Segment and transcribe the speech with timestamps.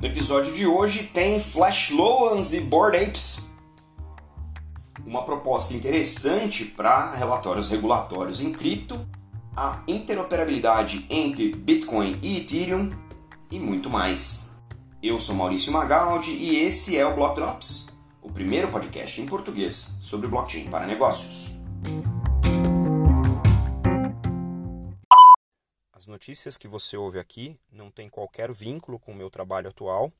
[0.00, 3.48] No episódio de hoje tem Flash Loans e Bored Apes.
[5.04, 8.96] Uma proposta interessante para relatórios regulatórios em cripto,
[9.56, 12.92] a interoperabilidade entre Bitcoin e Ethereum
[13.50, 14.50] e muito mais.
[15.02, 17.88] Eu sou Maurício Magaldi e esse é o Block Drops,
[18.22, 21.57] o primeiro podcast em português sobre blockchain para negócios.
[26.08, 30.12] Notícias que você ouve aqui não têm qualquer vínculo com o meu trabalho atual,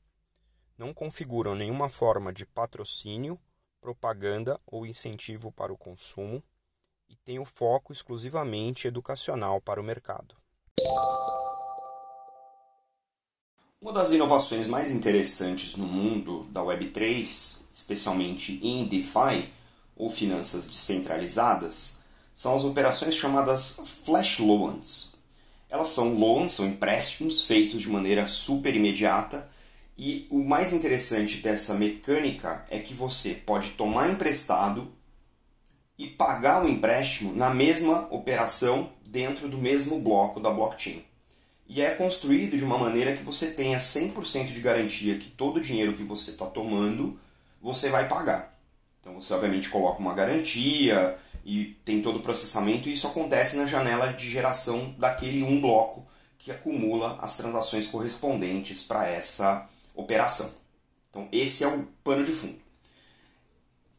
[0.77, 3.37] não configuram nenhuma forma de patrocínio,
[3.81, 6.43] propaganda ou incentivo para o consumo
[7.09, 10.35] e têm o foco exclusivamente educacional para o mercado.
[13.81, 19.49] Uma das inovações mais interessantes no mundo da Web3, especialmente em DeFi
[19.95, 22.01] ou finanças descentralizadas,
[22.33, 25.18] são as operações chamadas Flash Loans
[25.69, 29.49] elas são loans, são empréstimos feitos de maneira super imediata.
[29.97, 34.91] E o mais interessante dessa mecânica é que você pode tomar emprestado
[35.97, 41.03] e pagar o empréstimo na mesma operação dentro do mesmo bloco da blockchain.
[41.67, 45.61] E é construído de uma maneira que você tenha 100% de garantia que todo o
[45.61, 47.19] dinheiro que você está tomando
[47.61, 48.57] você vai pagar.
[48.99, 51.15] Então você obviamente coloca uma garantia,
[51.49, 56.05] e tem todo o processamento, e isso acontece na janela de geração daquele um bloco
[56.37, 60.51] que acumula as transações correspondentes para essa operação.
[61.09, 62.59] Então, esse é o pano de fundo.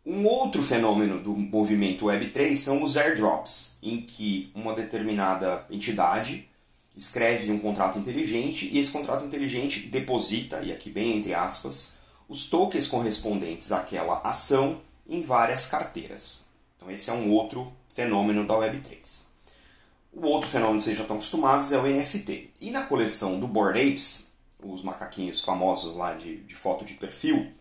[0.06, 6.48] Um outro fenômeno do movimento Web3 são os airdrops, em que uma determinada entidade
[6.96, 11.94] escreve um contrato inteligente e esse contrato inteligente deposita, e aqui bem entre aspas,
[12.28, 16.48] os tokens correspondentes àquela ação em várias carteiras.
[16.80, 18.96] Então esse é um outro fenômeno da Web3.
[20.14, 22.54] O outro fenômeno que vocês já estão acostumados é o NFT.
[22.58, 24.30] E na coleção do Bored Apes,
[24.62, 27.52] os macaquinhos famosos lá de, de foto de perfil,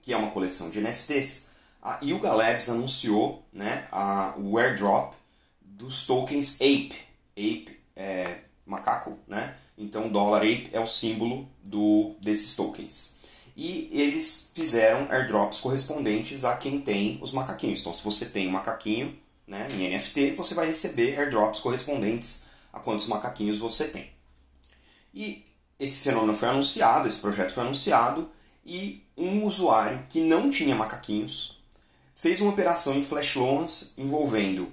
[0.00, 1.50] que é uma coleção de NFTs,
[1.82, 5.14] a Yuga Labs anunciou né, a, o airdrop
[5.60, 6.96] dos tokens Ape.
[7.32, 9.56] Ape é macaco, né?
[9.76, 13.15] Então dólar Ape é o símbolo do, desses tokens
[13.56, 17.80] e eles fizeram airdrops correspondentes a quem tem os macaquinhos.
[17.80, 22.78] Então, se você tem um macaquinho né, em NFT, você vai receber airdrops correspondentes a
[22.78, 24.10] quantos macaquinhos você tem.
[25.14, 25.46] E
[25.80, 28.30] esse fenômeno foi anunciado, esse projeto foi anunciado,
[28.64, 31.58] e um usuário que não tinha macaquinhos
[32.14, 34.70] fez uma operação em Flash Loans envolvendo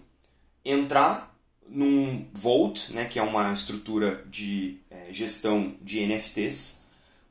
[0.65, 1.33] entrar
[1.69, 6.81] num Vault, né, que é uma estrutura de é, gestão de NFTs,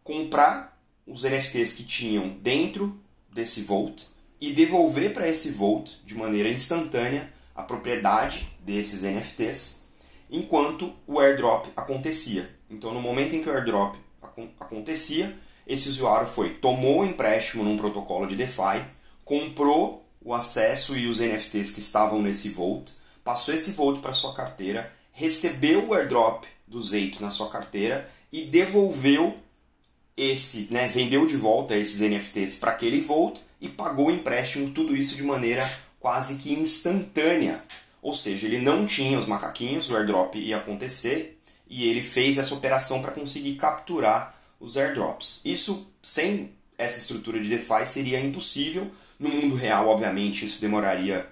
[0.03, 0.72] comprar
[1.07, 2.99] os NFTs que tinham dentro
[3.33, 4.07] desse Vault
[4.41, 9.83] e devolver para esse Vault de maneira instantânea a propriedade desses NFTs
[10.31, 12.51] enquanto o airdrop acontecia.
[12.71, 13.97] Então, no momento em que o airdrop
[14.59, 15.37] acontecia,
[15.67, 18.83] esse usuário foi, tomou o empréstimo num protocolo de DeFi,
[19.25, 22.93] comprou o acesso e os NFTs que estavam nesse Vault,
[23.23, 28.45] passou esse Vault para sua carteira, recebeu o airdrop dos apes na sua carteira e
[28.45, 29.37] devolveu
[30.17, 34.97] esse, né, vendeu de volta esses NFTs para aquele Volt e pagou o empréstimo, tudo
[34.97, 35.69] isso de maneira
[35.99, 37.63] quase que instantânea.
[38.03, 42.55] Ou seja, ele não tinha os macaquinhos, o airdrop ia acontecer e ele fez essa
[42.55, 45.41] operação para conseguir capturar os airdrops.
[45.45, 48.91] Isso sem essa estrutura de DeFi seria impossível.
[49.19, 51.27] No mundo real, obviamente, isso demoraria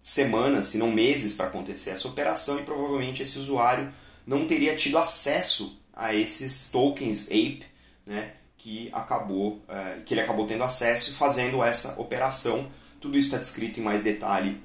[0.00, 3.90] semanas, se não meses, para acontecer essa operação e provavelmente esse usuário
[4.26, 7.69] não teria tido acesso a esses tokens Ape
[8.10, 12.68] né, que, acabou, é, que ele acabou tendo acesso fazendo essa operação.
[13.00, 14.60] Tudo isso está descrito em mais detalhe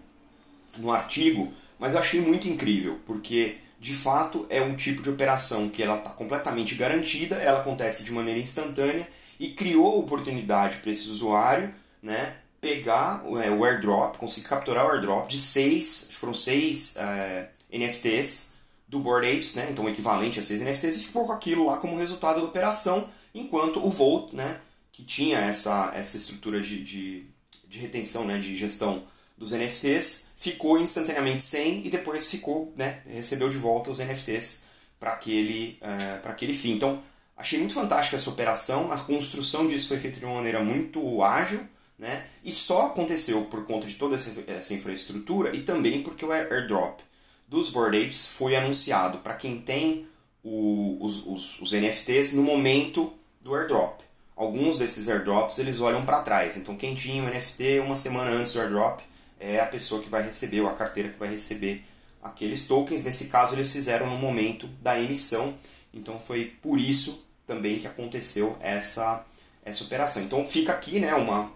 [0.78, 5.70] no artigo, mas eu achei muito incrível, porque de fato é um tipo de operação
[5.70, 9.08] que ela está completamente garantida, ela acontece de maneira instantânea
[9.40, 15.30] e criou oportunidade para esse usuário né, pegar é, o airdrop, conseguir capturar o airdrop
[15.30, 18.56] de seis, foram seis é, NFTs
[18.88, 21.98] do Board Apes, né, então equivalente a seis NFTs, e ficou com aquilo lá como
[21.98, 24.60] resultado da operação enquanto o Volt, né,
[24.92, 27.26] que tinha essa, essa estrutura de, de,
[27.68, 29.04] de retenção, né, de gestão
[29.38, 34.64] dos NFTs, ficou instantaneamente sem e depois ficou, né, recebeu de volta os NFTs
[34.98, 36.72] para aquele, uh, aquele fim.
[36.72, 37.02] Então,
[37.36, 41.60] achei muito fantástica essa operação, a construção disso foi feita de uma maneira muito ágil,
[42.00, 46.32] né, e só aconteceu por conta de toda essa, essa infraestrutura e também porque o
[46.32, 47.02] airdrop
[47.48, 50.08] dos Bored Apes foi anunciado para quem tem
[50.44, 53.14] o, os, os, os NFTs no momento
[53.46, 54.00] do airdrop.
[54.36, 56.58] Alguns desses airdrops eles olham para trás.
[56.58, 59.02] Então quem tinha o NFT uma semana antes do airdrop
[59.40, 61.86] é a pessoa que vai receber ou a carteira que vai receber
[62.24, 63.04] aqueles tokens.
[63.04, 65.54] Nesse caso eles fizeram no momento da emissão.
[65.94, 69.24] Então foi por isso também que aconteceu essa,
[69.64, 70.24] essa operação.
[70.24, 71.52] Então fica aqui né, uma,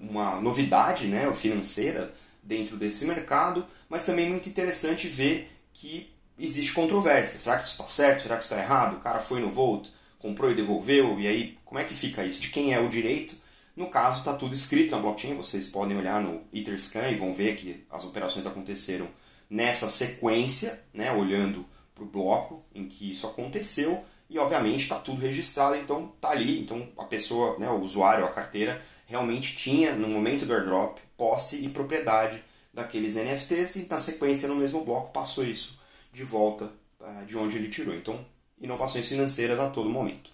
[0.00, 7.38] uma novidade né, financeira dentro desse mercado, mas também muito interessante ver que existe controvérsia.
[7.38, 8.24] Será que isso está certo?
[8.24, 8.96] Será que isso está errado?
[8.96, 9.88] O cara foi no Volt,
[10.22, 12.40] comprou e devolveu, e aí como é que fica isso?
[12.40, 13.34] De quem é o direito?
[13.74, 17.56] No caso, está tudo escrito na blockchain, vocês podem olhar no Etherscan e vão ver
[17.56, 19.08] que as operações aconteceram
[19.50, 25.20] nessa sequência, né, olhando para o bloco em que isso aconteceu, e obviamente está tudo
[25.20, 26.60] registrado, então está ali.
[26.60, 31.64] Então a pessoa, né, o usuário, a carteira, realmente tinha, no momento do airdrop, posse
[31.64, 32.42] e propriedade
[32.72, 35.80] daqueles NFTs e na sequência, no mesmo bloco, passou isso
[36.12, 36.70] de volta
[37.00, 37.94] uh, de onde ele tirou.
[37.94, 38.24] Então,
[38.62, 40.30] inovações financeiras a todo momento.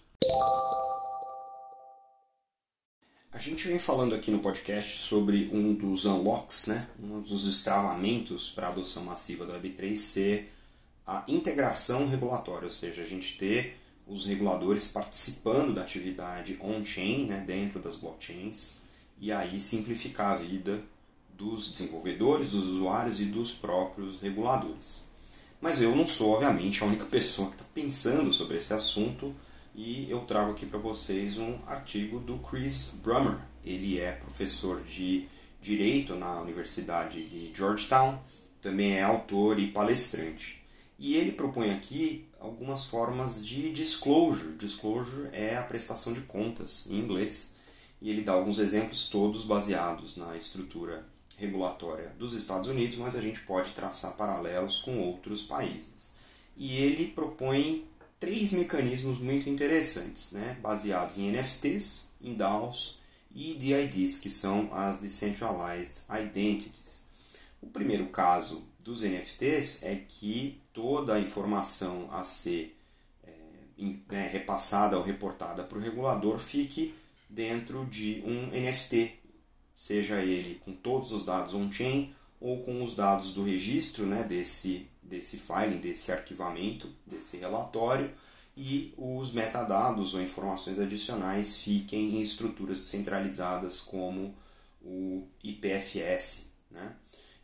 [3.33, 6.89] A gente vem falando aqui no podcast sobre um dos unlocks, né?
[7.03, 10.53] um dos destravamentos para a adoção massiva da Web3 ser
[11.07, 17.45] a integração regulatória, ou seja, a gente ter os reguladores participando da atividade on-chain, né,
[17.47, 18.79] dentro das blockchains,
[19.19, 20.83] e aí simplificar a vida
[21.31, 25.08] dos desenvolvedores, dos usuários e dos próprios reguladores.
[25.61, 29.35] Mas eu não sou, obviamente, a única pessoa que está pensando sobre esse assunto
[29.81, 33.39] e eu trago aqui para vocês um artigo do Chris Brummer.
[33.65, 35.29] Ele é professor de
[35.63, 38.19] Direito na Universidade de Georgetown,
[38.61, 40.65] também é autor e palestrante.
[40.99, 44.57] E ele propõe aqui algumas formas de disclosure.
[44.57, 47.57] Disclosure é a prestação de contas em inglês.
[48.03, 51.07] E ele dá alguns exemplos todos baseados na estrutura
[51.39, 56.15] regulatória dos Estados Unidos, mas a gente pode traçar paralelos com outros países.
[56.57, 57.87] E ele propõe
[58.19, 62.99] três mecanismos muito interessantes, né, baseados em NFTs, em DAOs
[63.33, 67.07] e DIDs, que são as Decentralized Identities.
[67.63, 72.77] O primeiro caso dos NFTs é que toda a informação a ser
[73.23, 73.31] é,
[74.09, 76.95] né, repassada ou reportada para o regulador fique
[77.29, 79.13] dentro de um NFT,
[79.79, 84.89] seja ele com todos os dados on-chain ou com os dados do registro né, desse,
[85.01, 88.11] desse filing, desse arquivamento, desse relatório,
[88.57, 94.35] e os metadados ou informações adicionais fiquem em estruturas descentralizadas como
[94.83, 96.51] o IPFS.
[96.73, 96.97] Né?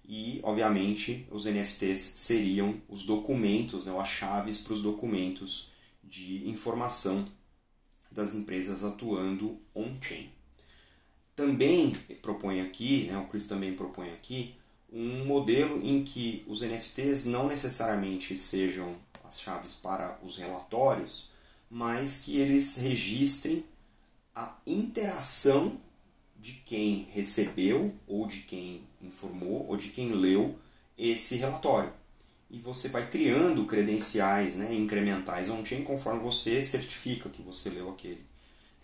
[0.04, 5.70] E, obviamente, os NFTs seriam os documentos, né, as chaves para os documentos
[6.02, 7.24] de informação
[8.10, 10.34] das empresas atuando on-chain.
[11.36, 11.90] Também
[12.22, 14.54] propõe aqui, né, o Chris também propõe aqui,
[14.92, 18.94] um modelo em que os NFTs não necessariamente sejam
[19.24, 21.28] as chaves para os relatórios,
[21.68, 23.64] mas que eles registrem
[24.34, 25.80] a interação
[26.36, 30.56] de quem recebeu, ou de quem informou, ou de quem leu
[30.96, 31.92] esse relatório.
[32.50, 38.24] E você vai criando credenciais né, incrementais on-chain conforme você certifica que você leu aquele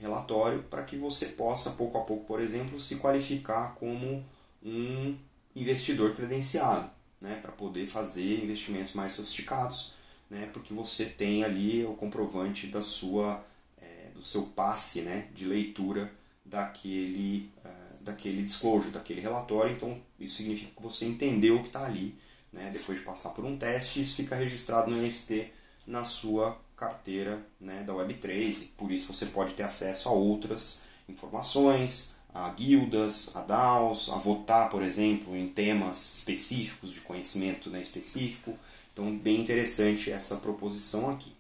[0.01, 4.25] relatório para que você possa, pouco a pouco, por exemplo, se qualificar como
[4.63, 5.17] um
[5.55, 9.93] investidor credenciado, né, para poder fazer investimentos mais sofisticados,
[10.29, 13.45] né, porque você tem ali o comprovante da sua,
[13.81, 16.11] é, do seu passe né, de leitura
[16.45, 19.73] daquele, uh, daquele disclosure, daquele relatório.
[19.73, 22.17] Então, isso significa que você entendeu o que está ali.
[22.53, 25.53] Né, depois de passar por um teste, isso fica registrado no NFT
[25.87, 30.85] na sua carteira né, da Web3 e por isso você pode ter acesso a outras
[31.07, 37.83] informações, a guildas, a DAOs, a votar, por exemplo, em temas específicos de conhecimento né,
[37.83, 38.59] específico.
[38.93, 41.33] Então, bem interessante essa proposição aqui.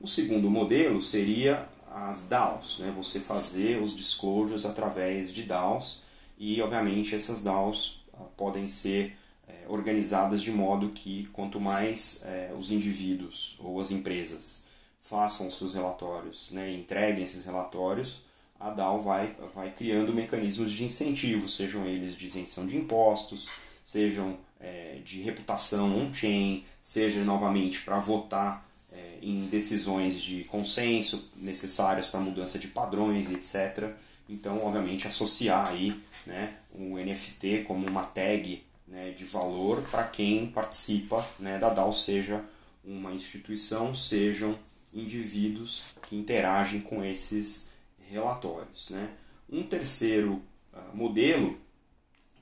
[0.00, 2.92] O segundo modelo seria as DAOs, né?
[2.96, 6.02] você fazer os disclosures através de DAOs
[6.36, 9.16] e, obviamente, essas DAOs ah, podem ser
[9.46, 14.69] é, organizadas de modo que quanto mais é, os indivíduos ou as empresas
[15.10, 18.22] façam seus relatórios, né, entreguem esses relatórios,
[18.60, 23.50] a DAO vai, vai criando mecanismos de incentivo, sejam eles de isenção de impostos,
[23.84, 32.06] sejam é, de reputação on-chain, seja novamente para votar é, em decisões de consenso necessárias
[32.06, 33.90] para mudança de padrões, etc.
[34.28, 40.46] Então, obviamente, associar aí né, o NFT como uma tag né, de valor para quem
[40.46, 42.44] participa né, da DAO, seja
[42.84, 44.56] uma instituição, sejam
[44.92, 47.70] indivíduos que interagem com esses
[48.08, 48.90] relatórios.
[48.90, 49.10] Né?
[49.48, 50.42] Um terceiro
[50.72, 51.58] uh, modelo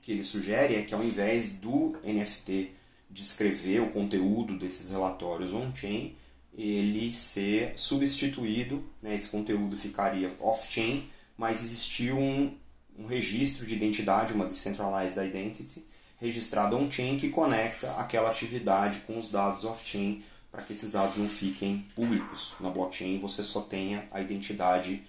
[0.01, 2.71] que ele sugere é que ao invés do NFT
[3.09, 6.15] descrever o conteúdo desses relatórios on-chain,
[6.53, 12.55] ele ser substituído, né, esse conteúdo ficaria off-chain, mas existia um,
[12.97, 15.85] um registro de identidade, uma decentralized identity,
[16.19, 21.29] registrado on-chain que conecta aquela atividade com os dados off-chain para que esses dados não
[21.29, 25.03] fiquem públicos na blockchain, você só tenha a identidade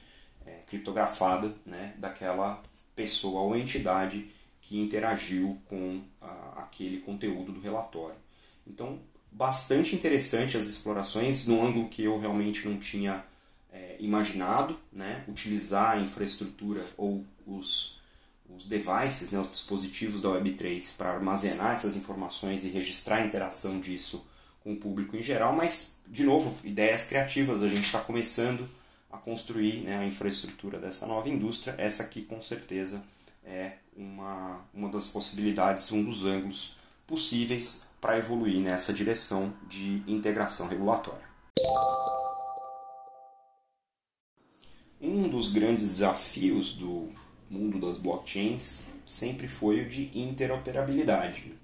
[0.46, 2.62] é, criptografada né, daquela
[2.94, 4.30] pessoa ou entidade
[4.60, 8.16] que interagiu com a, aquele conteúdo do relatório.
[8.66, 9.00] Então,
[9.32, 13.24] bastante interessante as explorações, no ângulo que eu realmente não tinha
[13.72, 17.98] é, imaginado, né, utilizar a infraestrutura ou os,
[18.48, 23.80] os devices, né, os dispositivos da Web3 para armazenar essas informações e registrar a interação
[23.80, 24.26] disso
[24.62, 28.68] com o público em geral, mas, de novo, ideias criativas, a gente está começando
[29.10, 33.02] a construir né, a infraestrutura dessa nova indústria, essa aqui com certeza
[33.44, 36.76] é uma, uma das possibilidades, um dos ângulos
[37.06, 41.28] possíveis para evoluir nessa direção de integração regulatória.
[45.00, 47.08] Um dos grandes desafios do
[47.48, 51.58] mundo das blockchains sempre foi o de interoperabilidade.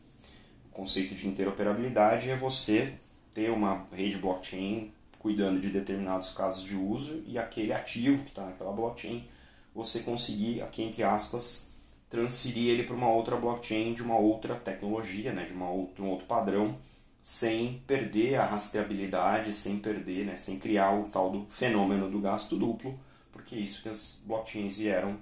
[0.77, 2.93] Conceito de interoperabilidade é você
[3.33, 8.45] ter uma rede blockchain cuidando de determinados casos de uso e aquele ativo que está
[8.45, 9.27] naquela blockchain
[9.75, 11.71] você conseguir, aqui entre aspas,
[12.11, 16.11] transferir ele para uma outra blockchain de uma outra tecnologia, né, de uma outra, um
[16.11, 16.77] outro padrão,
[17.23, 22.55] sem perder a rastreabilidade, sem perder, né, sem criar o tal do fenômeno do gasto
[22.55, 23.01] duplo,
[23.33, 25.17] porque é isso que as blockchains vieram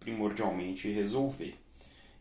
[0.00, 1.56] primordialmente resolver.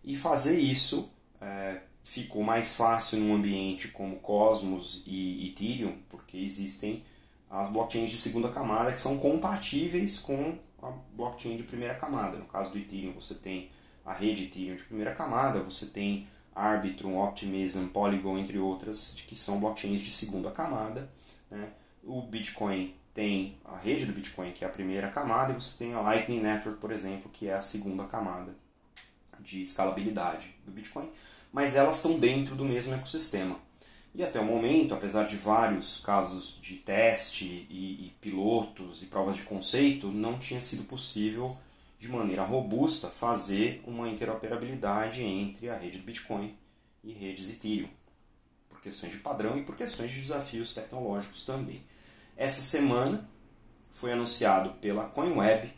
[0.04, 1.10] E fazer isso
[1.42, 7.04] é, ficou mais fácil num ambiente como Cosmos e Ethereum, porque existem
[7.50, 12.38] as blockchains de segunda camada que são compatíveis com a blockchain de primeira camada.
[12.38, 13.72] No caso do Ethereum, você tem
[14.06, 19.60] a rede Ethereum de primeira camada, você tem Arbitrum, Optimism, Polygon, entre outras, que são
[19.60, 21.10] blockchains de segunda camada.
[21.50, 21.70] Né?
[22.04, 25.96] O Bitcoin tem a rede do Bitcoin, que é a primeira camada, e você tem
[25.96, 28.56] a Lightning Network, por exemplo, que é a segunda camada
[29.40, 31.10] de escalabilidade do Bitcoin,
[31.56, 33.58] mas elas estão dentro do mesmo ecossistema.
[34.14, 39.38] E até o momento, apesar de vários casos de teste e, e pilotos e provas
[39.38, 41.58] de conceito, não tinha sido possível
[41.98, 46.54] de maneira robusta fazer uma interoperabilidade entre a rede do Bitcoin
[47.02, 47.88] e redes Ethereum,
[48.68, 51.82] por questões de padrão e por questões de desafios tecnológicos também.
[52.36, 53.30] Essa semana
[53.94, 55.72] foi anunciado pela CoinWeb,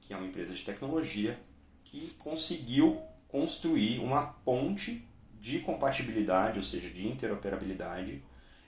[0.00, 1.38] que é uma empresa de tecnologia,
[1.84, 5.09] que conseguiu construir uma ponte
[5.40, 8.22] de compatibilidade, ou seja, de interoperabilidade,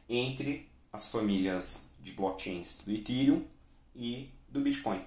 [0.09, 3.45] entre as famílias de blockchains do Ethereum
[3.95, 5.05] e do Bitcoin.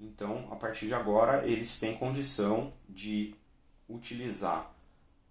[0.00, 3.34] Então, a partir de agora, eles têm condição de
[3.88, 4.74] utilizar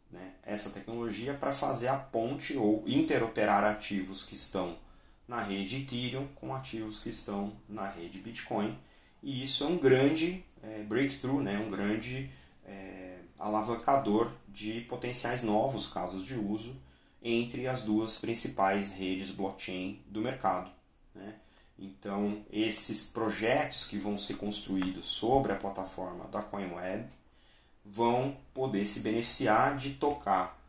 [0.10, 4.78] né, essa tecnologia para fazer a ponte ou interoperar ativos que estão
[5.28, 8.78] na rede Ethereum com ativos que estão na rede Bitcoin.
[9.22, 12.30] E isso é um grande é, breakthrough, né, um grande
[13.40, 16.76] alavancador de potenciais novos casos de uso
[17.22, 20.70] entre as duas principais redes blockchain do mercado.
[21.16, 21.36] Né?
[21.78, 27.08] Então, esses projetos que vão ser construídos sobre a plataforma da CoinWeb
[27.86, 30.60] vão poder se beneficiar de tocar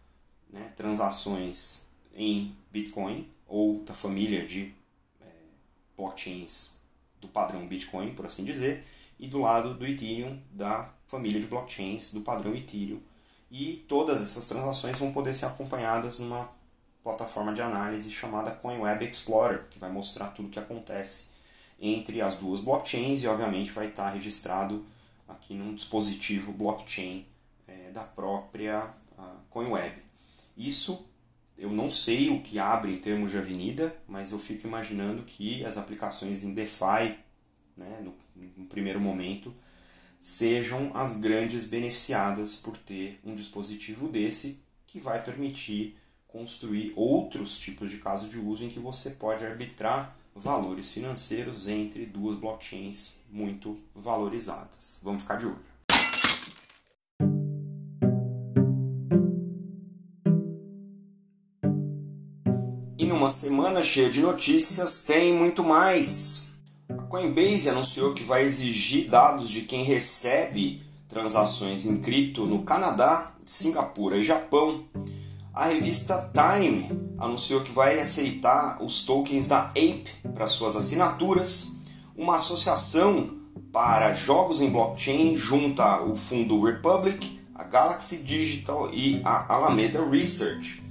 [0.48, 4.72] né, transações em Bitcoin ou da família de
[5.20, 5.26] é,
[5.96, 6.78] blockchains
[7.20, 8.84] do padrão Bitcoin, por assim dizer,
[9.18, 13.00] e do lado do Ethereum, da família de blockchains do padrão Ethereum.
[13.50, 16.48] E todas essas transações vão poder ser acompanhadas numa
[17.02, 21.30] plataforma de análise chamada CoinWeb Explorer, que vai mostrar tudo o que acontece
[21.80, 24.84] entre as duas blockchains e, obviamente, vai estar registrado
[25.26, 27.26] aqui num dispositivo blockchain
[27.66, 28.88] é, da própria
[29.50, 29.94] CoinWeb.
[30.56, 31.04] Isso
[31.58, 35.64] eu não sei o que abre em termos de avenida, mas eu fico imaginando que
[35.64, 37.18] as aplicações em DeFi,
[37.76, 38.14] né, no,
[38.56, 39.52] no primeiro momento,
[40.20, 45.96] sejam as grandes beneficiadas por ter um dispositivo desse que vai permitir
[46.28, 52.04] construir outros tipos de casos de uso em que você pode arbitrar valores financeiros entre
[52.04, 55.00] duas blockchains muito valorizadas.
[55.02, 55.70] Vamos ficar de olho.
[62.98, 66.49] E numa semana cheia de notícias, tem muito mais.
[67.10, 74.16] Coinbase anunciou que vai exigir dados de quem recebe transações em cripto no Canadá, Singapura
[74.16, 74.86] e Japão
[75.52, 81.72] a revista Time anunciou que vai aceitar os tokens da Ape para suas assinaturas.
[82.16, 83.36] Uma associação
[83.72, 90.82] para jogos em blockchain junta o fundo Republic, a Galaxy Digital e a Alameda Research.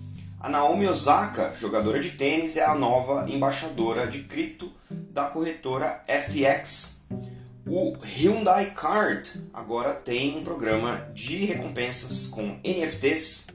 [0.41, 7.03] A Naomi Osaka, jogadora de tênis, é a nova embaixadora de cripto da corretora FTX.
[7.67, 13.47] O Hyundai Card agora tem um programa de recompensas com NFTs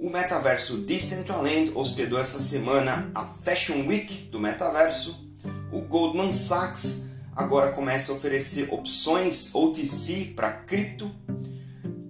[0.00, 5.30] O metaverso Decentraland hospedou essa semana a Fashion Week do metaverso.
[5.70, 11.14] O Goldman Sachs agora começa a oferecer opções OTC para cripto.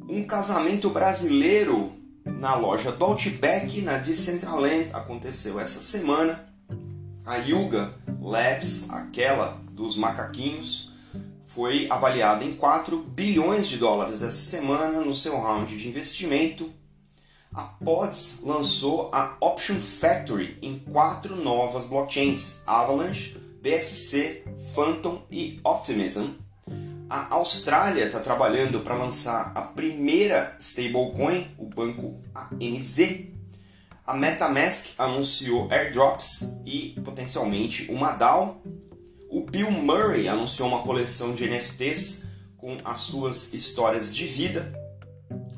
[0.09, 3.17] Um casamento brasileiro na loja do
[3.83, 6.45] na Decentraland aconteceu essa semana.
[7.25, 10.93] A Yuga Labs, aquela dos macaquinhos,
[11.47, 16.71] foi avaliada em 4 bilhões de dólares essa semana no seu round de investimento.
[17.53, 24.43] A Pods lançou a Option Factory em quatro novas blockchains: Avalanche, BSC,
[24.75, 26.44] Phantom e Optimism.
[27.09, 33.27] A Austrália está trabalhando para lançar a primeira stablecoin, o banco ANZ.
[34.07, 38.63] A MetaMask anunciou airdrops e potencialmente uma DAO.
[39.31, 44.73] O Bill Murray anunciou uma coleção de NFTs com as suas histórias de vida.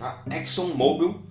[0.01, 1.23] A ExxonMobil,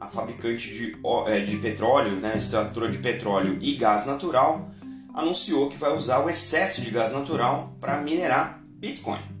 [0.00, 4.70] a fabricante de, é, de petróleo, né, extratora de petróleo e gás natural,
[5.14, 9.31] anunciou que vai usar o excesso de gás natural para minerar Bitcoin.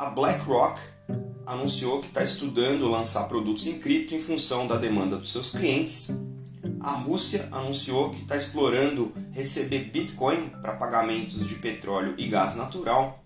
[0.00, 0.80] A BlackRock
[1.44, 6.10] anunciou que está estudando lançar produtos em cripto em função da demanda dos seus clientes
[6.80, 13.22] a Rússia anunciou que está explorando receber Bitcoin para pagamentos de petróleo e gás natural.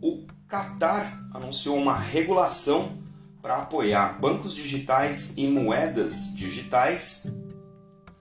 [0.00, 2.96] O Qatar anunciou uma regulação
[3.42, 7.26] para apoiar bancos digitais e moedas digitais.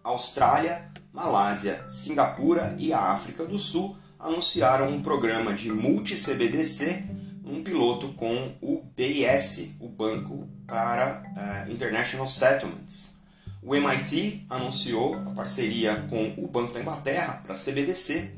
[0.03, 7.03] Austrália, Malásia, Singapura e a África do Sul anunciaram um programa de multi-CBDC,
[7.45, 11.23] um piloto com o BIS, o Banco para
[11.67, 13.17] uh, International Settlements.
[13.61, 18.33] O MIT anunciou a parceria com o Banco da Inglaterra para CBDC.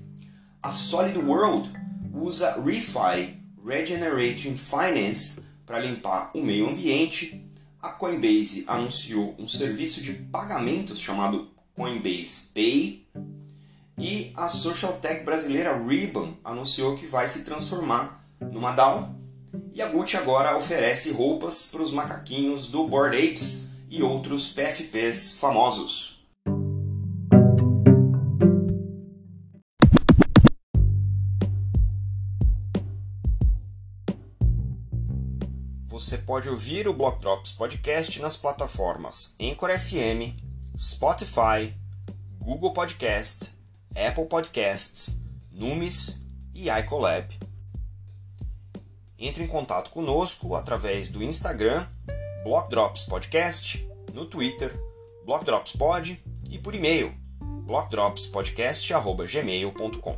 [0.62, 1.72] A Solid World
[2.14, 3.36] usa ReFi
[3.66, 7.44] Regenerating Finance para limpar o meio ambiente.
[7.82, 13.08] A Coinbase anunciou um serviço de pagamentos chamado Coinbase Pay.
[13.98, 19.16] E a social tech brasileira Ribbon anunciou que vai se transformar numa DAO.
[19.74, 25.38] E a Gucci agora oferece roupas para os macaquinhos do Bored Apes e outros PFPs
[25.40, 26.16] famosos.
[35.88, 40.38] Você pode ouvir o Block Drops Podcast nas plataformas Anchor FM,
[40.78, 41.74] Spotify,
[42.38, 43.54] Google Podcast,
[43.96, 47.45] Apple Podcasts, Numis e iColab.
[49.18, 51.88] Entre em contato conosco através do Instagram
[52.44, 54.78] Block Drops Podcast, no Twitter,
[55.26, 57.12] Block Drops Pod e por e-mail
[57.66, 60.16] blockdropspodcast@gmail.com.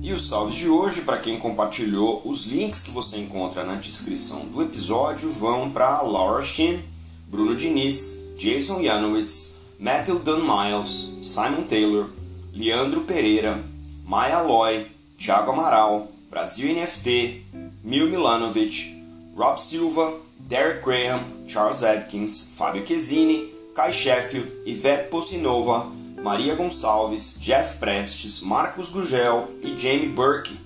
[0.00, 4.46] E os salves de hoje, para quem compartilhou os links que você encontra na descrição
[4.46, 6.82] do episódio, vão para Laura Shin,
[7.28, 9.51] Bruno Diniz, Jason Yanowitz,
[9.82, 12.06] Matthew Dunn Miles, Simon Taylor,
[12.54, 13.58] Leandro Pereira,
[14.06, 14.86] Maia Aloy,
[15.18, 17.42] Thiago Amaral, Brasil NFT,
[17.82, 18.94] Mil Milanovic,
[19.36, 25.84] Rob Silva, Derek Graham, Charles Atkins, Fábio Chiesini, Kai Sheffield, Ivete Pocinova,
[26.22, 30.56] Maria Gonçalves, Jeff Prestes, Marcos Gugel e Jamie Burke.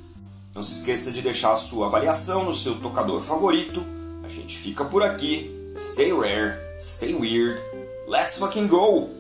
[0.55, 3.83] Não se esqueça de deixar a sua avaliação no seu tocador favorito.
[4.23, 5.51] A gente fica por aqui.
[5.79, 7.59] Stay rare, stay weird.
[8.09, 9.16] Let's fucking go!